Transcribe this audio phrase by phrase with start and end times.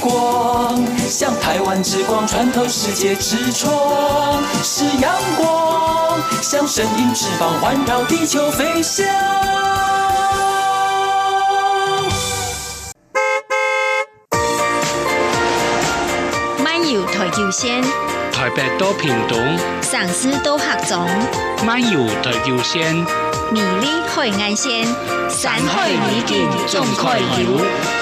[0.00, 9.06] 光，像台湾之光穿透世界之窗，是阳光，像神鹰翅膀环绕地球飞翔。
[16.64, 17.82] 漫游台九线，
[18.32, 19.38] 台北到屏东，
[19.82, 21.06] 上司到客总，
[21.64, 22.94] 漫游台九线，
[23.52, 24.86] 美丽海岸线，
[25.28, 27.99] 山海美景总可游。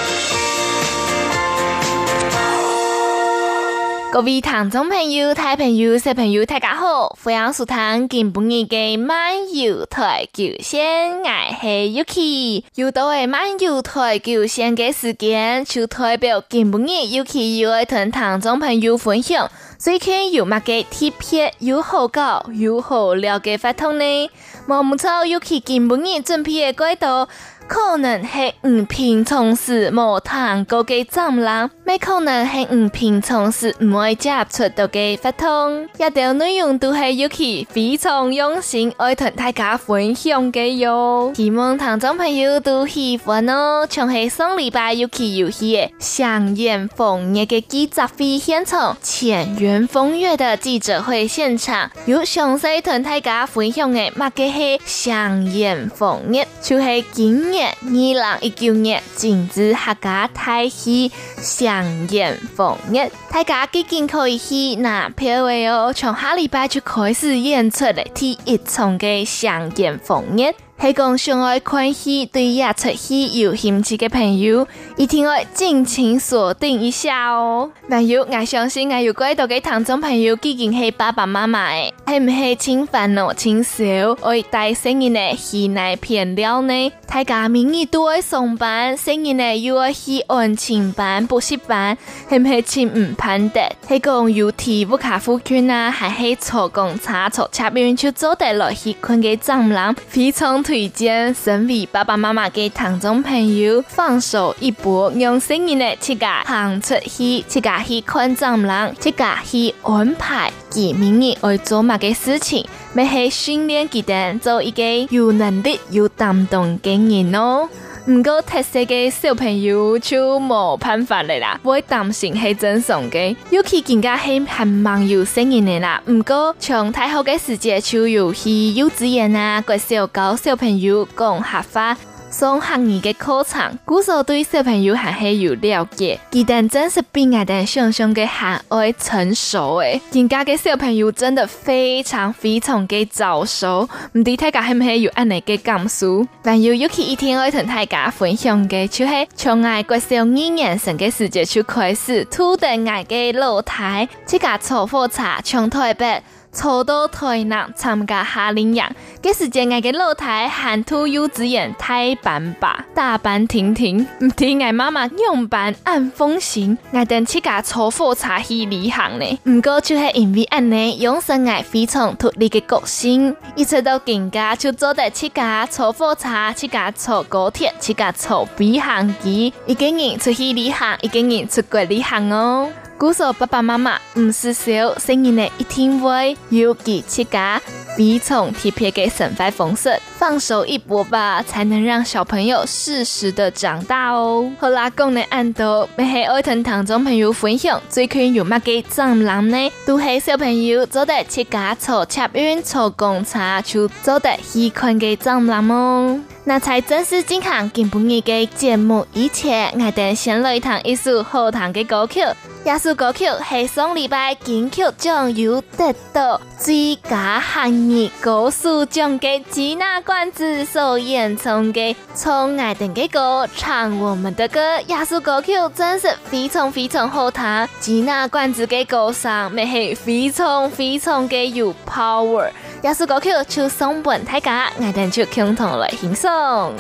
[4.11, 7.15] 各位听众朋友、大朋友、小朋友，大家好！
[7.23, 11.29] 欢迎收听今晡日的漫游台九线，我
[11.61, 12.65] 是 Yuki。
[12.75, 24.31] 又到嘅漫游台九线嘅时间，就代表今晡日 Yuki 又要同听众朋友分享最近有乜嘅特别又好搞又好料嘅活动呢？
[24.67, 27.29] 冇错，Yuki 今晡日准备嘅轨道。
[27.69, 41.31] 可能系唔平常时冇谈过嘅展览，咩可能系唔平常时唔会接触到嘅活动，一条内容都系 Yuki 非常用心爱同大家分享嘅哟。
[41.37, 43.87] 希望听众朋友都喜欢哦。
[43.89, 65.93] 从系上礼拜 Yuki 游戏嘅祥源丰月嘅记者会现场，前源丰月的记者会现场，有详细同大家分享嘅乜嘅系祥源丰月，就系今年二零一九年禁止客家大戏祥源丰月，大家几经可以去拿票位哦。
[65.93, 70.55] 从下礼拜就开始演出的第一场嘅祥源丰月。
[70.81, 74.65] 系讲上爱看戏，对演出戏有兴趣嘅朋友，
[74.97, 77.69] 一定要尽情锁定一下哦。
[77.89, 83.83] 那有我相信，我有几多嘅听众朋友，毕竟系爸爸妈妈，系唔系亲烦恼亲小，
[84.23, 86.93] 爱带细人嘅戏来片料呢？
[87.09, 91.99] 大家明日都爱上班，细人呢又爱去安亲班、补习班，
[92.31, 93.69] 系唔系请唔盼得？
[93.89, 100.63] 系讲有体不卡夫圈啊，还系坐公车坐车边就坐得来去看嘅展览，非常。
[100.69, 117.67] 推荐身为爸爸妈妈嘅听众朋友放手一搏，用声音的七家行出去，七家去看展览，七家去安排几明年要做乜嘅事情，要去训练自己做一个有能力、有担当的人哦。
[118.11, 126.03] 唔过特色嘅小朋友就冇办法嚟啦，会担心系真送嘅，尤其更加系很忙有声音嘅啦。
[126.07, 131.95] 唔过从太后嘅时节就有去幼稚园啊，个小教小朋友讲下法。
[132.39, 140.01] 上学儿嘅课程，古时对小朋友还系有了解，佢哋真是比我哋想象嘅还爱成熟诶。
[140.13, 146.25] 人家嘅小朋友真的非常非常嘅早熟，唔知大家系唔系有安尼嘅感受？
[146.41, 156.23] 但有尤其一天爱同大家分享嘅，就系从爱国小二年生嘅时节就开始，土地爱嘅露台，自家坐火车从台北。
[156.59, 158.85] 初到台南参加夏令营，
[159.23, 169.39] 这时间我嘅老太喊土幼稚园太班吧，大班婷婷，唔听我妈妈用班按风行，我等七家坐火车去旅行呢。
[169.45, 182.69] 唔过就系因为安尼，养成我非常独立嘅个性，一直到更加就做得七家坐火车，七家坐高铁，七家坐飞行机，一个人出去旅行，一个人出国旅行哦。
[182.99, 187.63] 古时候爸爸妈妈唔是少，生意呢一定会有几七家
[187.97, 194.51] 非常特别嘅生活方式，放手一搏吧，才能让小朋友适时的长大哦。
[194.59, 199.71] 好啦，讲呢按到，咪系爱听听众朋友分享最近有乜嘅展览呢？
[199.87, 206.19] 都系小朋友做得七家坐捷运、坐公车就做得喜欢嘅展览哦。
[206.43, 212.23] 那才正式进行今本日嘅节目以前，我哋先来弹一首好听嘅歌曲。
[212.69, 224.77] 这首歌曲系上礼拜金曲奖有得到最佳汉语歌曲奖嘅吉娜冠子所演唱嘅《从爱的嘅歌唱我们的歌》。
[224.87, 232.51] 这首歌曲真是非常非常好听，吉娜冠子嘅歌声咪系非常非常嘅有 power。
[232.83, 236.31] 这首歌曲就送本大家，我哋就共同来欣赏。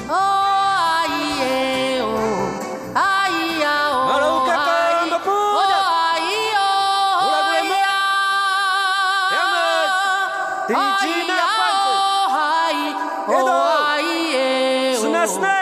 [0.06, 1.02] 哦
[1.40, 2.12] 耶哦
[4.10, 4.77] Moscato
[10.68, 12.92] Regina Pante.
[13.32, 13.56] Edo.
[15.00, 15.56] Sunasne.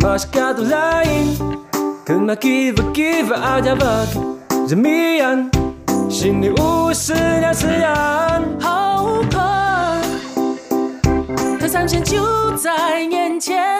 [0.00, 1.26] Masyadong lain
[2.04, 4.10] Kung makiba-kiba ajabag
[4.68, 5.59] Zamian
[6.10, 9.38] 心里无思量思量好渴
[11.60, 13.79] 河三千就在眼前。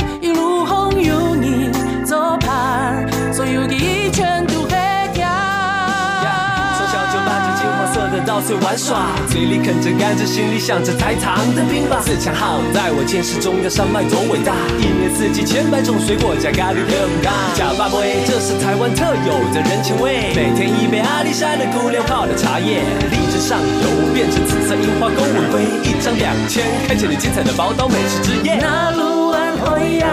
[8.40, 12.00] 到处玩耍，嘴里啃着甘蔗，心里想着台糖的冰棒。
[12.00, 17.28] 自强号在我见识中的山脉多伟大，一年四季千百种水果加咖喱更大。
[17.52, 20.32] 假巴威，这是台湾特有的人情味。
[20.32, 22.80] 每天一杯阿里山的姑娘泡的茶叶，
[23.12, 28.56] 荔枝上游变成紫色樱花勾吻鲑，一张两千，开启了精彩的宝岛美食之夜。
[28.56, 30.08] 那路安花样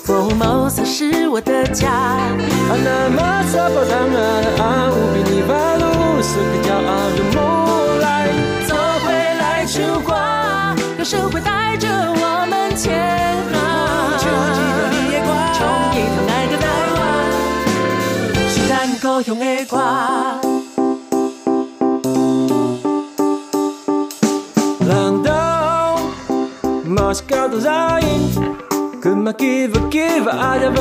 [0.00, 2.16] ，Formosa 是我的家。
[6.24, 6.32] 那么沙巴当啊啊，无比尼巴鲁。
[6.32, 7.36] 是个骄傲的木
[8.00, 8.06] 来，
[8.66, 8.70] 走
[9.04, 10.10] 回来出发，
[10.96, 12.82] 歌声会带着我们前
[13.52, 13.54] 航。
[14.18, 14.26] 从
[15.92, 16.98] 一趟爱的台湾，
[18.48, 19.72] 是咱故乡的歌。
[24.88, 24.92] 浪
[25.22, 25.28] 到
[26.84, 27.70] 莫斯科的声
[28.02, 28.04] 音，
[29.00, 30.80] 可马基夫基夫阿加布，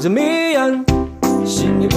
[0.00, 0.84] 人迷样，
[1.44, 1.88] 心里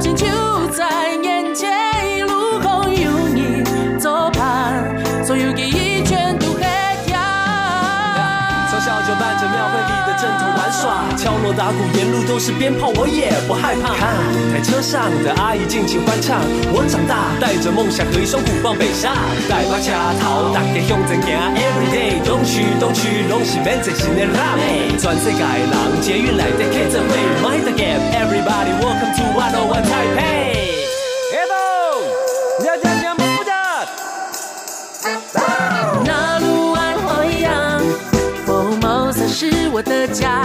[0.00, 0.26] 情就
[0.68, 1.70] 在眼前，
[2.16, 3.62] 一路可有你
[3.98, 4.82] 作伴，
[5.22, 6.79] 所有记忆全都黑。
[11.16, 13.94] 敲锣打鼓，沿路都是鞭炮，我也不害怕。
[13.94, 16.40] 看舞台车上的阿姨尽情欢唱。
[16.72, 19.14] 我长大，带着梦想和一双鼓棒北上。
[19.48, 21.30] 带把卡头，大家向前行。
[21.54, 24.96] Every day，东区东区，拢是免责性的辣妹。
[24.98, 30.80] 全世界人，捷运来得开着会，Mind the gap，Everybody welcome to 101 Taipei。
[31.32, 32.02] Hello，
[32.64, 33.50] 大家想不想？
[36.04, 37.80] 那路安花样
[38.46, 40.42] ，Formosa 是我的家。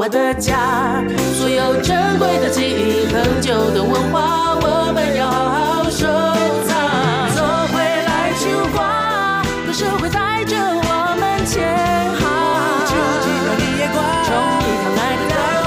[0.00, 1.02] 我的家，
[1.34, 6.70] 所有珍贵的记忆，恒久的文化，我们要好好收藏。
[7.34, 7.42] 走
[7.74, 8.46] 回来出
[8.76, 11.66] 发，歌声会带着我们前
[12.14, 12.22] 航。
[12.86, 12.94] 从
[13.74, 15.34] 一趟来的台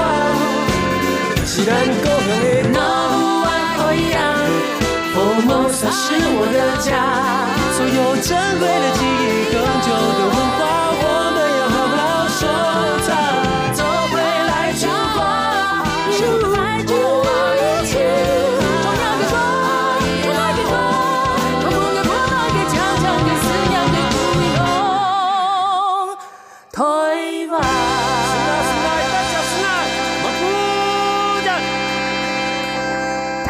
[1.44, 2.80] 是咱故乡的那
[3.12, 4.16] 路安花样
[5.12, 6.88] ，Formosa 是我的家，
[7.76, 10.51] 所有珍贵的记忆，恒久的文化。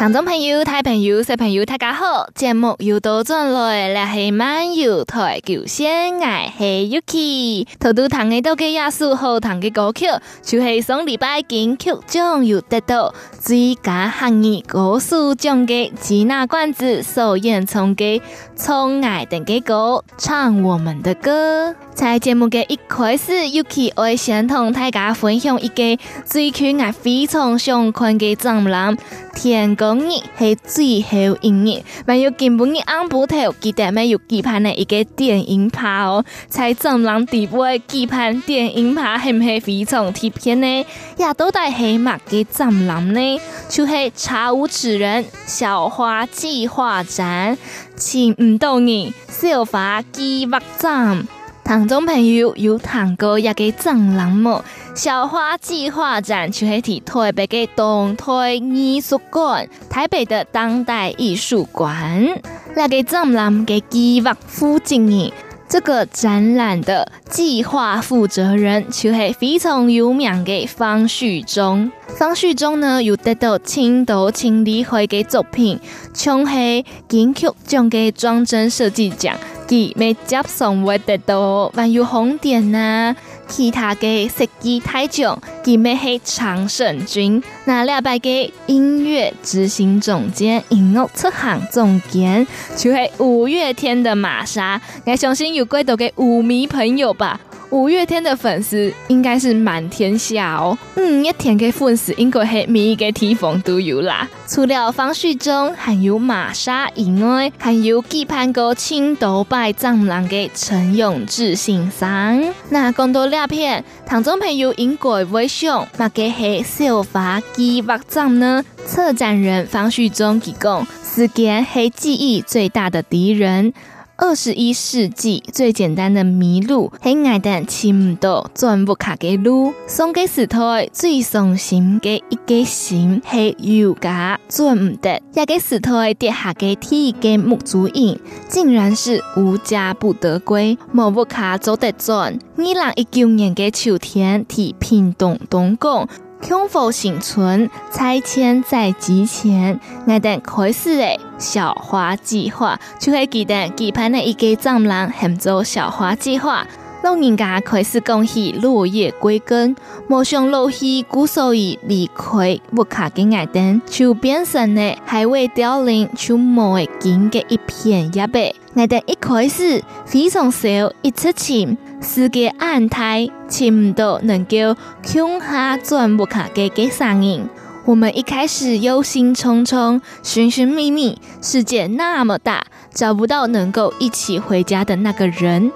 [0.03, 2.27] 听众朋友、大朋友、小朋友，大家好！
[2.35, 7.67] 节目又到转来，来系漫游台九线，我系 Yuki。
[7.79, 10.07] 头都弹嘅到嘅亚数好弹嘅歌曲，
[10.41, 18.19] 就系上礼拜金曲奖又得到最佳客语歌手奖嘅吉娜罐子首演唱嘅
[18.57, 21.69] 《从爱的嘅歌唱我们的歌》。
[21.93, 28.97] 在节目嘅一开始，Yuki 会先同大家分享一个最近我非常想看嘅展览，
[29.35, 40.85] 天公日系最后一日，还有今晡日暗晡头记得没有举办的一个电影趴哦，在展览底部举办电影趴系唔系非常贴片呢？
[41.17, 47.55] 也都带黑马嘅展览呢，就系查无此人小花计划展，
[47.95, 51.27] 请唔到你小花计划展。
[51.65, 54.63] 听众朋友有听过一个展览么？
[54.93, 62.27] 小花计划展就系喺台北的东台艺术馆、台北的当代艺术馆。
[62.75, 65.31] 那个展览嘅计划负责人，
[65.73, 71.91] 这个展览的计划负责人就是非常有名嘅方旭中。
[72.15, 75.79] 方旭中呢，有得到青岛青理会嘅作品，
[76.13, 79.35] 像系金曲奖嘅装帧设计奖。
[79.67, 83.15] 佢没接送我得到万有红点呐、啊，
[83.47, 87.41] 其他的设计太强，佢没系常胜军。
[87.65, 88.29] 那两百个
[88.65, 92.45] 音乐执行总监、音乐出行总监，
[92.75, 94.81] 就是五月天的玛莎。
[95.05, 97.39] 我相信有几多的舞迷朋友吧。
[97.73, 100.77] 五月天的粉丝应该是满天下哦。
[100.95, 104.29] 嗯，一天的粉丝应该系每一个地方都有啦。
[104.47, 112.53] 除了方旭中还有玛莎以外，还有期盼过青岛拜丈母娘的陈永志先生。
[112.69, 118.63] 那讲到两片，听众朋友应该会想，那个系小华计划长呢？
[118.85, 123.73] 策展人方旭中提供，时间系记忆最大的敌人。
[124.15, 129.73] 二十一世纪最简单的迷路，系爱等寻唔到转不卡给路。
[129.87, 135.19] 送给时代最伤心嘅一个心，系有家转唔得。
[135.33, 142.37] 一个时代跌下嘅第一个木主影，竟然是无家不得归，无不卡走得转。
[142.55, 146.07] 二零一九年嘅秋天，替平东东港。
[146.45, 156.65] 康复新村拆迁在即前，我等开始诶小花计划，就会记得期盼的一个丈母娘喊做小花计划，
[157.03, 159.75] 老人家开始讲起落叶归根，
[160.07, 168.53] 莫想落叶姑所以离开木卡的我等，就变成了还未凋零就无会见的一片叶白。
[168.75, 170.67] 我等一开始非常少，
[171.01, 171.77] 一出钱。
[172.01, 177.47] 世界安泰，寻唔到能够向下转不卡嘅嘅声音。
[177.85, 185.69] 我们一开始忧心忡忡，寻寻觅觅，世界那么大，找不到能够一起回家的那个人。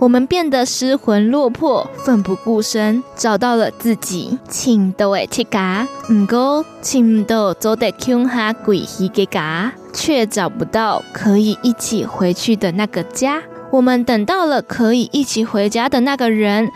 [0.00, 13.40] 我们变得失魂落魄，奋不顾身，找到了自己，寻到诶铁家，唔过寻唔到走得向下归去嘅家，却找不到可以一起回去的那个家。
[13.70, 16.68] 我们等到了可以一起回家的那个人，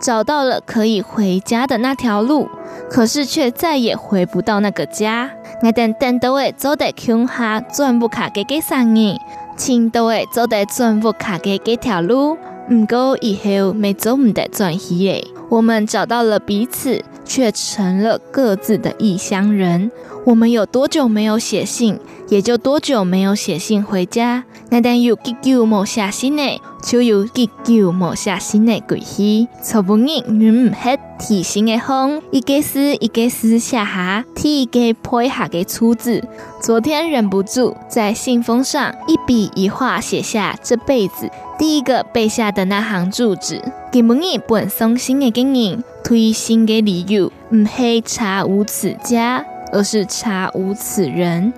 [0.00, 2.48] 找到了可以回家的那条路，
[2.90, 5.30] 可是却再也回不到那个家。
[5.62, 9.18] 我等等到诶走得穷下转不卡嘅嘅声音，
[9.56, 12.36] 请都会走得转不卡嘅嘅条路，
[12.70, 15.24] 唔过以后没走唔得转去诶。
[15.48, 19.90] 我们找到了彼此，却成了各自的异乡人。
[20.24, 24.44] 我们有多久没有写信，也就多久没有写信回家。
[24.70, 29.48] 那但有几久没写信呢，就有几久没写信的归去。
[29.60, 30.06] 从不日
[30.38, 36.22] 远唔黑提醒的风，一个字一个字写下，提一个配下的错字。
[36.62, 41.28] 昨天忍不住在信封上一笔一画写下这辈子
[41.58, 43.60] 第一个背下的那行住址。
[43.90, 49.44] 给每日本送信的人推信的理由，唔系查无此家。
[49.72, 51.52] 而是查无此人，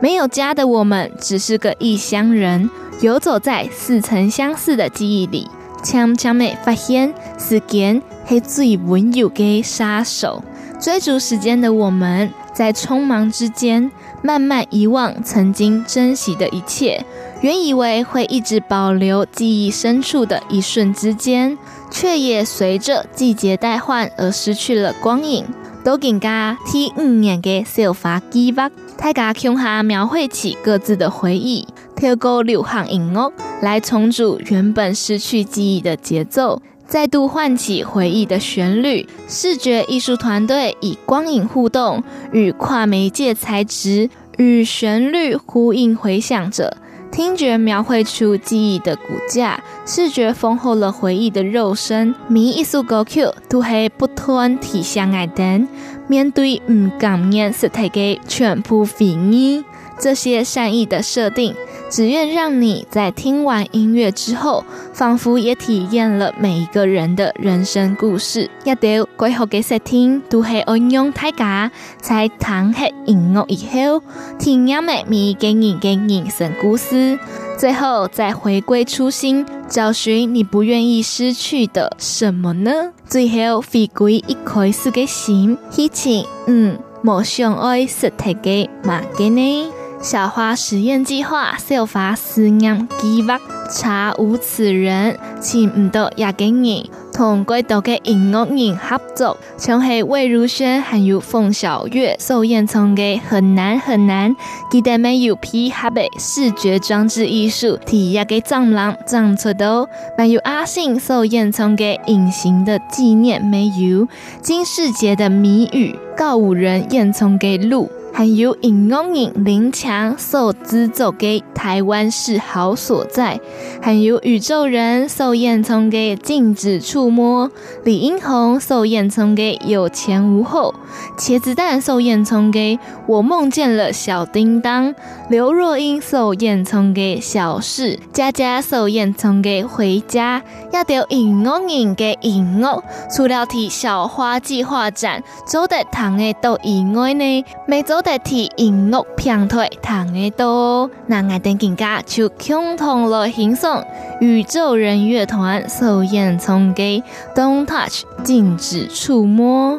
[0.00, 2.68] 没有家的我们只是个异乡人，
[3.00, 5.48] 游走在似曾相似的记忆里，
[5.82, 10.44] 悄悄地发现时间是最温柔的杀手。
[10.80, 17.04] 追逐时间的我们，在匆忙之间慢慢遗忘曾经珍惜的一切，
[17.40, 21.56] 原以为会一直保留记忆深处的一瞬之间，
[21.90, 25.44] 却也随着季节代换而失去了光影。
[25.84, 39.08] 都更加第五年的小花计划，大家共下描绘起各自的回忆，透过流行音乐来重组原本失去记忆的节奏，再度唤起回忆的旋律。
[39.28, 44.08] 视觉艺术团队以光影互动与跨媒介材质
[44.38, 46.76] 与旋律呼应回响着。
[47.12, 52.14] 听觉描绘出记忆的骨架，视觉丰厚了回忆的肉身。
[52.26, 55.68] 每一首歌曲都系不断提醒爱等，
[56.08, 59.62] 面对唔敢面实体嘅全部回忆。
[60.02, 61.54] 这些善意的设定，
[61.88, 68.50] 只愿让你在听完音乐之后，仿佛也体验了每一个人的人生故事。
[68.64, 74.02] 一条归后嘅设定，都系运用大家在听黑音乐以后，
[74.40, 77.16] 体验每一个人嘅人生故事，
[77.56, 82.90] 最后再回归初心，找寻你不愿意失去的什么呢？
[83.06, 89.72] 最后回归一开始嘅心，一起嗯，莫想爱实体嘅马嘅呢？
[90.02, 93.38] 小花实验计划，小花实验计划，
[93.70, 104.34] 查无此人，请唔到亚根人，同归岛嘅音乐人合作，像系魏如萱还有凤小岳所演唱嘅很难很难，
[104.72, 114.08] 记得没有配合嘅视觉装置艺术，体验嘅丈母娘长出到，还有阿信所演唱嘅隐形的纪念没有，
[114.42, 117.88] 金世杰的谜语，告五人演唱嘅路。
[118.14, 123.40] 还有音乐人林强所制作的台湾是好所在，
[123.80, 127.50] 还有宇宙人所演唱的禁止触摸，
[127.84, 130.74] 李英宏所演唱的有前无后，
[131.16, 134.94] 茄子蛋所演唱的我梦见了小叮当，
[135.30, 148.01] 刘若英所演唱的小事，佳佳所演唱的回家，也有音乐人的音乐，除了提小花计划展做的糖的都以外呢，每周。
[148.02, 153.84] 代替音乐平台弹的多，那爱等更加就共同来欣赏
[154.20, 157.00] 宇宙人乐团首演从给
[157.36, 159.78] 《Don't Touch》禁止触摸。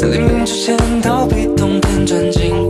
[0.00, 2.69] 在黎明之前逃避冬天，转进。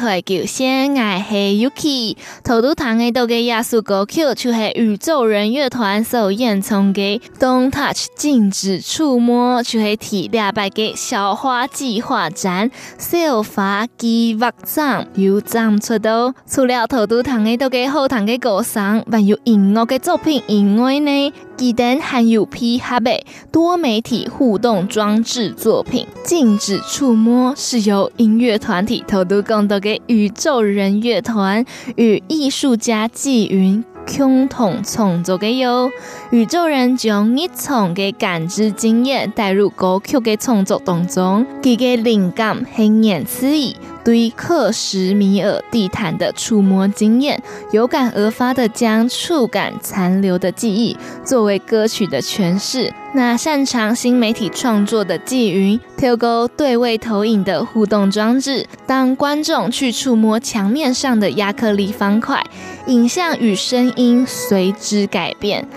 [0.01, 2.17] 台九线，我系 Yuki。
[2.43, 16.33] 头都弹嘅都嘅亚苏歌曲，就系宇宙人乐团首演唱嘅《Don't Touch》禁止触摸，就系体两百个小花计划展，小花计划展又展出到。
[16.47, 27.53] 除了头都弹嘅到嘅好弹嘅歌声，还有音乐嘅作品以外呢，记得还有配合嘅多媒体互动装置作品，禁止触摸。
[27.55, 29.77] 是由音乐团体头都共同
[30.07, 33.83] 宇宙人乐团与艺术家纪云
[34.17, 35.89] 共同创作的哟。
[36.31, 43.75] 宇宙人将一重的感知经验带入歌曲的创作当中，其个灵感很言辞意。
[44.03, 47.39] 对克什米尔地毯的触摸经验，
[47.71, 52.91] 有感而发的将触感残留的记忆作为歌曲的诠释。
[53.13, 62.43] 那擅长新媒体创作的纪云，透过对位投影的互动装置，当观众去触摸墙面上的亚克力方块，
[62.87, 65.67] 影像与声音随之改变。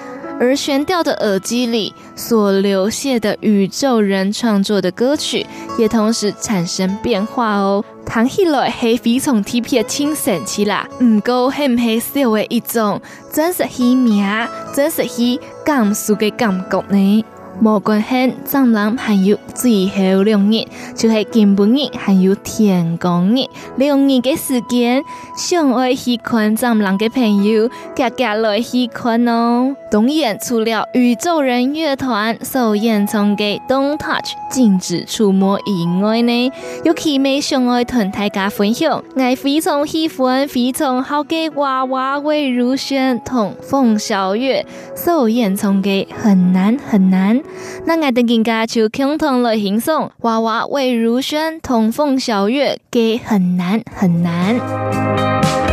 [0.41, 5.47] 而悬吊的耳机里所流泻的宇宙人创作的歌曲，
[5.79, 7.85] 也同时产生变化哦。
[8.05, 13.01] 弹起来系非常特别轻神奇啦，唔过系唔系小的一种
[13.33, 14.27] 真实系命，
[14.75, 17.25] 真实系感受嘅感觉呢？
[17.61, 25.03] 无关系，藏人还有最后两日，就系金本日还有天公日两日嘅时间，
[25.37, 29.77] 想爱喜欢藏人嘅朋友，格格来喜欢哦。
[29.91, 36.51] 当然，除了宇宙人乐团首演唱嘅《Don't Touch》禁止触摸以外呢，
[36.85, 47.44] 有其美想爱同大家分享，我非常喜欢非常好嘅娃娃魏如萱同凤小岳首演唱嘅很难很难。
[47.87, 55.64] 那我哋更加就共同来欣赏娃娃魏如萱同凤小月，给很难很难。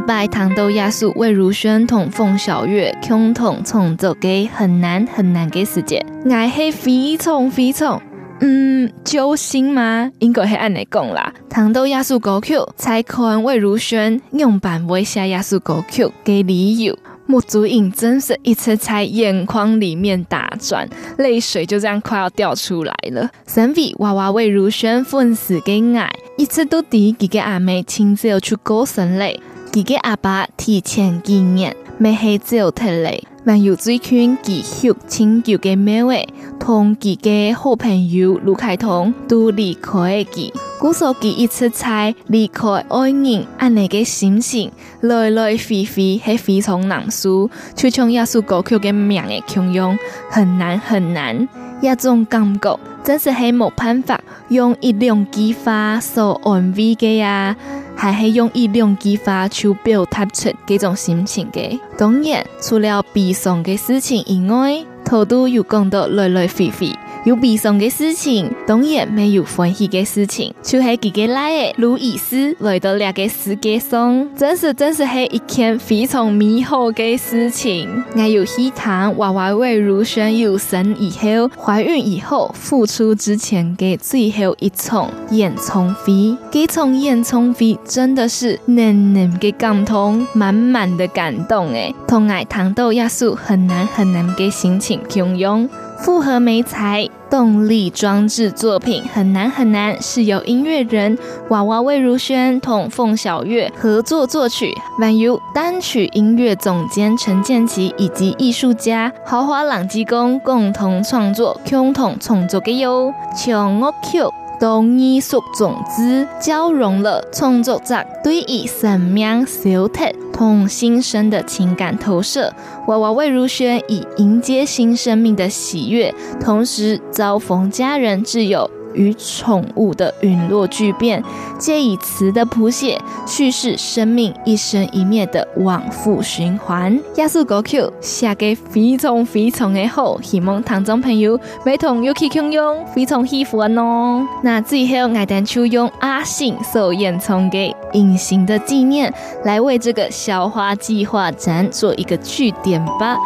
[0.00, 8.00] 一摆糖豆亚素魏如萱同凤小月共同创作给很难很难给世界，爱系非常非常，
[8.40, 10.10] 嗯，揪心吗？
[10.20, 11.30] 应该系按你讲啦。
[11.50, 16.98] 糖豆亚素歌曲，才看魏如萱用版为写亚素歌曲给理由。
[17.26, 23.28] 木祖影真是一次在眼眶里面打转，泪水就这样快要掉出来了。
[23.46, 29.38] 身为娃娃魏如萱粉丝给爱，一直都第几个阿妹亲自要去过生日，
[29.72, 33.24] 几个阿爸提前纪念，没系只有特例。
[33.46, 36.28] 还有最近继续亲旧嘅妹妹，
[36.58, 45.84] 同几个好朋友卢凯彤都离开嘅，故所记一次才离开爱人，按你嘅心情来来回回
[46.24, 49.96] 系非常难受，就像一首歌曲嘅名嘅形容，
[50.30, 51.48] 很难很难，
[51.80, 57.56] 一种感觉真是系冇办法用一两句话所安慰嘅呀。
[58.00, 61.78] 还是用一两句话去表达出这种心情的。
[61.98, 66.90] 当然，除了悲伤的事情以外，头都有讲到来来回回。
[67.24, 70.54] 有悲伤的事情，当然没有欢喜的事情。
[70.62, 78.02] 就是几个来的路易斯来到两个世界上，真是真是系一件非常美好的事情。
[78.16, 95.68] 还有喜糖娃娃为如萱有生以后、怀孕以后、复出之前的最后一场演唱会，这场演唱会真的是浓浓的感动，满满的感动诶，同爱糖豆艺术很难很难的心情共用。
[96.00, 101.16] 复合媒材动力装置作品很难很难，是由音乐人
[101.50, 114.18] 娃娃魏如萱同凤小岳合作作曲，还有单曲音乐总监陈建奇以及艺术家豪华朗基公共同创作，共同创作的哟，将乐曲
[114.60, 120.04] 当艺术种子，交融了创作者对于生命小特。
[120.32, 122.54] 同新生的情感投射，
[122.86, 131.22] 娃娃魏如萱以迎接新生命的喜悦，同时遭逢家人挚友与宠物的陨落巨变，
[131.58, 136.98] 借以词的谱写叙事生命一生一灭的往复循环。
[137.16, 144.26] 亚苏歌曲写给非常非常的好，希望听众朋友每同有去共用，非常喜欢哦。
[144.42, 149.12] 那最后，爱单就用阿信所演唱给隐形的纪念，
[149.44, 153.16] 来为这个小花计划展做一个句点吧。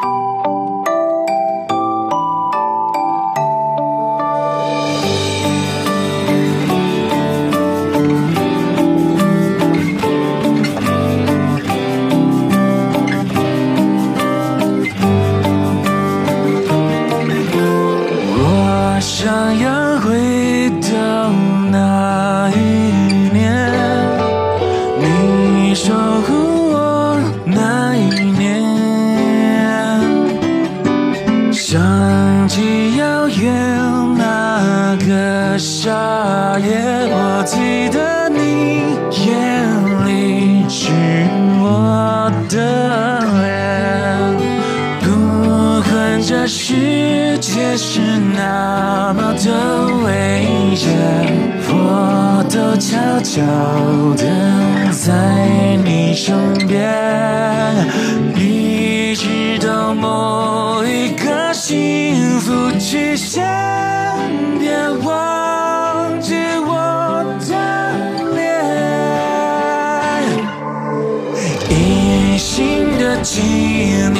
[73.25, 74.15] 纪念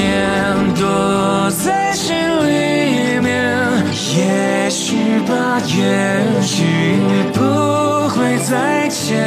[0.75, 3.85] 躲在心里面，
[4.17, 6.65] 也许吧，也许
[7.35, 9.21] 不会再见。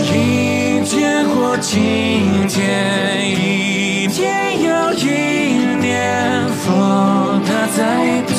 [0.00, 8.38] 一天或今天，一天又一年，风它在对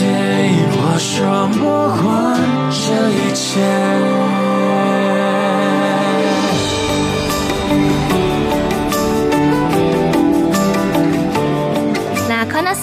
[0.71, 1.99] 我说魔幻
[2.71, 3.88] 这一切。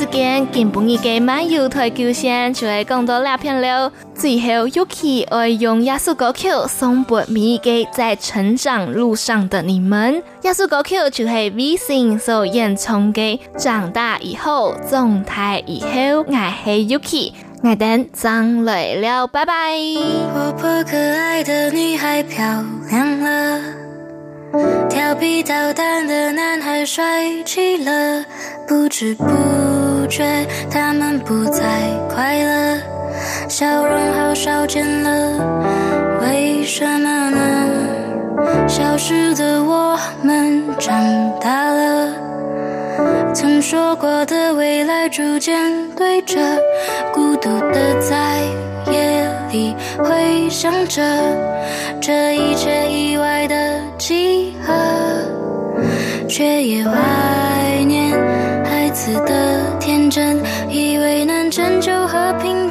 [0.06, 3.90] 那时间，根本一个漫游台球线就会讲到两片了。
[4.14, 10.22] 最后，Yuki 爱用亚苏歌曲送给每一个在成长路上的你们。
[10.42, 13.40] 亚苏歌曲就系 V 星所演唱的。
[13.58, 19.74] 长大以后，总台以后，爱系 Yuki，爱等张来了，拜拜。
[20.32, 22.44] 活泼可爱的女孩漂
[22.90, 23.60] 亮了，
[24.88, 28.24] 调皮捣蛋的男孩帅气了，
[28.68, 29.24] 不知不。
[30.06, 30.24] 觉
[30.70, 31.62] 他们不再
[32.08, 32.78] 快乐，
[33.48, 38.68] 笑容好少见了，为什么呢？
[38.68, 40.64] 消失的我们。
[40.78, 40.94] 长
[41.40, 42.12] 大了，
[43.34, 45.58] 曾说过的未来逐渐
[45.96, 46.36] 对着，
[47.14, 48.40] 孤独的在
[48.92, 51.02] 夜里回想着
[51.98, 54.74] 这一切意外的集合，
[56.28, 56.92] 却也怀
[57.86, 58.12] 念
[58.64, 59.60] 孩子的
[60.70, 62.65] 以为能拯救和平